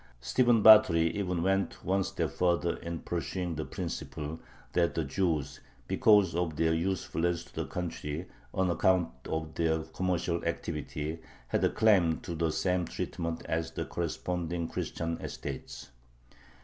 Stephen 0.19 0.63
Batory 0.63 1.11
even 1.11 1.43
went 1.43 1.85
one 1.85 2.03
step 2.03 2.31
further 2.31 2.75
in 2.77 2.97
pursuing 3.01 3.53
the 3.53 3.63
principle, 3.65 4.39
that 4.73 4.95
the 4.95 5.03
Jews, 5.03 5.59
because 5.87 6.33
of 6.33 6.55
their 6.55 6.73
usefulness 6.73 7.43
to 7.43 7.53
the 7.53 7.65
country 7.67 8.27
on 8.51 8.71
account 8.71 9.09
of 9.27 9.53
their 9.53 9.83
commercial 9.83 10.43
activity, 10.43 11.19
had 11.49 11.63
a 11.63 11.69
claim 11.69 12.19
to 12.21 12.33
the 12.33 12.51
same 12.51 12.85
treatment 12.85 13.43
as 13.45 13.69
the 13.73 13.85
corresponding 13.85 14.67
Christian 14.69 15.19
estates. 15.21 15.91